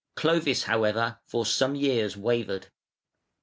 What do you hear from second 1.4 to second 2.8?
some years wavered.